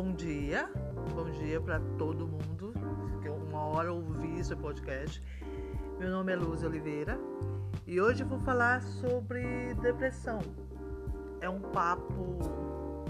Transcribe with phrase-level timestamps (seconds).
[0.00, 0.70] bom dia.
[1.12, 2.72] Bom dia para todo mundo
[3.20, 5.20] que uma hora ouvir esse podcast.
[5.98, 7.18] Meu nome é Luz Oliveira
[7.84, 10.38] e hoje vou falar sobre depressão.
[11.40, 12.38] É um papo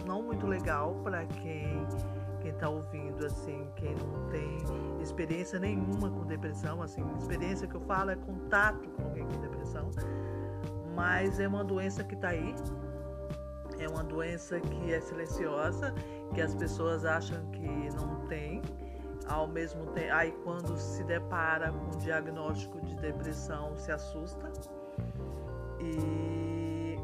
[0.07, 1.87] não muito legal para quem
[2.41, 4.57] quem está ouvindo assim, quem não tem
[5.03, 9.91] experiência nenhuma com depressão, assim, experiência que eu falo é contato com alguém com depressão,
[10.95, 12.55] mas é uma doença que está aí,
[13.79, 15.95] é uma doença que é silenciosa,
[16.35, 18.63] que as pessoas acham que não tem.
[19.27, 24.51] Ao mesmo tempo, aí quando se depara com diagnóstico de depressão, se assusta.
[25.81, 26.97] E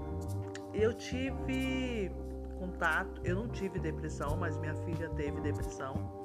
[0.73, 2.11] eu tive
[2.59, 6.25] contato, eu não tive depressão, mas minha filha teve depressão.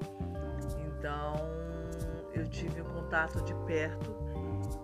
[0.88, 1.36] Então
[2.34, 4.16] eu tive um contato de perto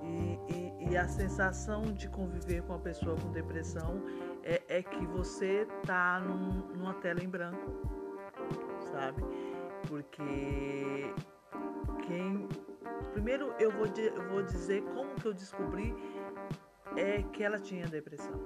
[0.04, 4.02] e, e, e a sensação de conviver com uma pessoa com depressão
[4.44, 7.72] é, é que você tá num, numa tela em branco,
[8.92, 9.24] sabe?
[9.88, 11.14] Porque
[12.06, 12.48] quem.
[13.14, 15.96] Primeiro eu vou, eu vou dizer como que eu descobri
[16.96, 18.40] é que ela tinha depressão,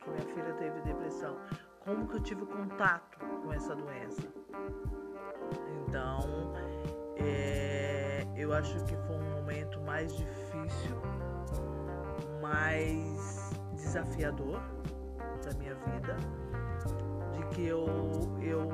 [0.00, 1.36] que minha filha teve depressão.
[1.80, 4.22] Como que eu tive contato com essa doença?
[5.88, 6.52] Então,
[7.16, 10.96] é, eu acho que foi um momento mais difícil,
[12.42, 14.60] mais desafiador
[15.44, 16.16] da minha vida,
[17.32, 17.86] de que eu,
[18.42, 18.68] eu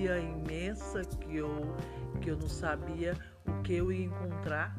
[0.00, 1.76] rodovia imensa que eu,
[2.20, 3.14] que eu não sabia
[3.46, 4.74] o que eu ia encontrar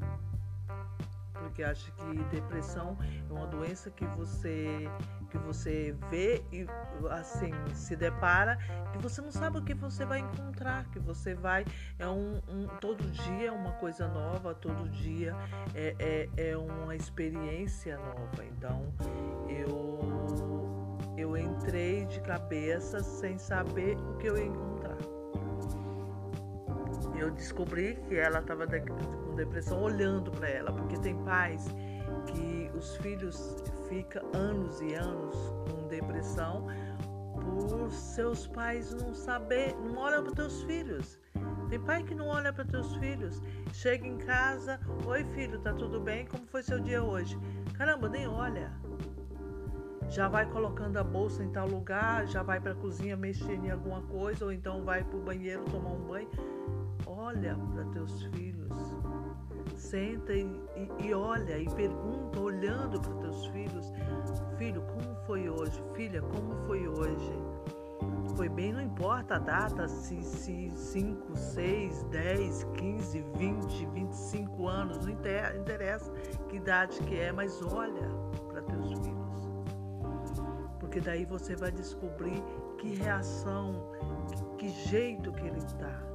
[1.33, 2.97] porque acho que depressão
[3.30, 4.88] é uma doença que você
[5.30, 6.67] que você vê e
[7.09, 8.58] assim se depara
[8.91, 11.66] que você não sabe o que você vai encontrar, que você vai
[11.97, 15.35] é um, um todo dia é uma coisa nova, todo dia
[15.73, 15.95] é,
[16.38, 18.45] é, é uma experiência nova.
[18.45, 18.94] Então
[19.50, 20.62] eu
[21.18, 24.81] eu entrei de cabeça sem saber o que eu ia encontrar.
[27.21, 31.67] Eu descobri que ela estava com depressão olhando para ela, porque tem pais
[32.25, 35.35] que os filhos ficam anos e anos
[35.69, 36.65] com depressão
[37.39, 41.19] por seus pais não saber, não olham para teus filhos.
[41.69, 43.39] Tem pai que não olha para teus filhos.
[43.71, 46.25] Chega em casa, oi filho, tá tudo bem?
[46.25, 47.38] Como foi seu dia hoje?
[47.77, 48.71] Caramba, nem olha.
[50.09, 53.69] Já vai colocando a bolsa em tal lugar, já vai para a cozinha mexer em
[53.69, 56.29] alguma coisa, ou então vai para o banheiro tomar um banho.
[57.06, 58.62] Olha para teus filhos
[59.91, 60.44] senta e,
[60.75, 63.91] e, e olha e pergunta, olhando para teus filhos:
[64.57, 65.84] Filho, como foi hoje?
[65.94, 67.34] Filha, como foi hoje?
[68.35, 75.12] Foi bem, não importa a data, se 5, 6, 10, 15, 20, 25 anos, não
[75.12, 76.12] interessa
[76.47, 78.09] que idade que é, mas olha
[78.47, 79.51] para teus filhos.
[80.79, 82.41] Porque daí você vai descobrir
[82.78, 83.91] que reação,
[84.57, 86.10] que, que jeito que ele está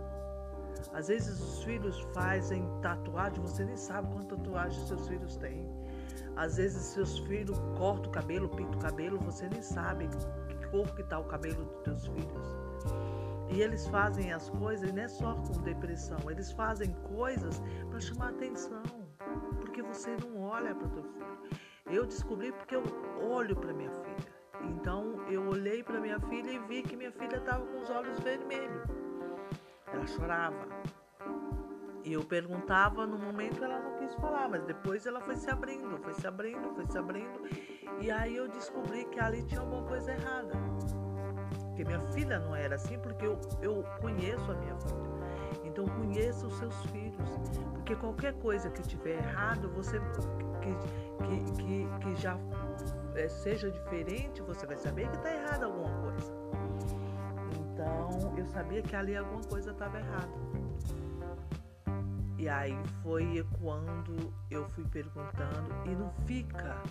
[0.96, 5.68] às vezes os filhos fazem tatuagem, você nem sabe quanta tatuagem seus filhos têm.
[6.36, 10.94] Às vezes seus filhos cortam o cabelo, pintam o cabelo, você nem sabe que cor
[10.94, 12.56] que está o cabelo dos teus filhos.
[13.50, 18.30] E eles fazem as coisas, não é só com depressão, eles fazem coisas para chamar
[18.30, 18.82] atenção,
[19.60, 21.60] porque você não olha para o teu filho.
[21.90, 22.82] Eu descobri porque eu
[23.20, 24.34] olho para minha filha.
[24.62, 28.18] Então eu olhei para minha filha e vi que minha filha estava com os olhos
[28.20, 29.15] vermelhos.
[29.96, 30.66] Ela chorava.
[32.04, 35.98] E eu perguntava, no momento ela não quis falar, mas depois ela foi se abrindo,
[35.98, 37.40] foi se abrindo, foi se abrindo.
[38.00, 40.52] E aí eu descobri que ali tinha alguma coisa errada.
[41.74, 45.16] Que minha filha não era assim, porque eu, eu conheço a minha filha.
[45.64, 47.28] Então conheça os seus filhos.
[47.72, 49.98] Porque qualquer coisa que tiver errado, você
[50.60, 50.74] que,
[51.24, 52.38] que, que, que já
[53.14, 56.32] é, seja diferente, você vai saber que está errado alguma coisa.
[57.76, 60.32] Então eu sabia que ali alguma coisa estava errada.
[62.38, 66.82] E aí foi quando eu fui perguntando e não fica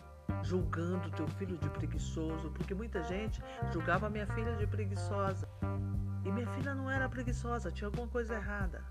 [0.43, 5.49] julgando teu filho de preguiçoso, porque muita gente julgava minha filha de preguiçosa.
[6.23, 8.83] E minha filha não era preguiçosa, tinha alguma coisa errada.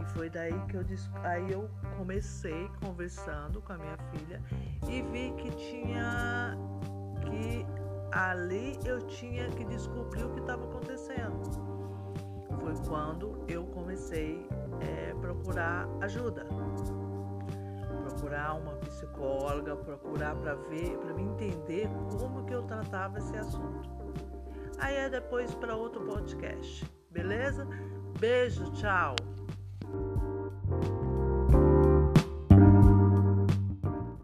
[0.00, 0.84] E foi daí que eu
[1.22, 1.68] aí eu
[1.98, 4.42] comecei conversando com a minha filha
[4.88, 5.89] e vi que tinha
[8.12, 11.42] ali eu tinha que descobrir o que estava acontecendo.
[12.60, 14.46] Foi quando eu comecei
[14.80, 16.46] é, procurar ajuda.
[18.02, 23.88] Procurar uma psicóloga, procurar para ver, para me entender como que eu tratava esse assunto.
[24.78, 26.84] Aí é depois para outro podcast.
[27.10, 27.66] Beleza?
[28.18, 29.14] Beijo, tchau.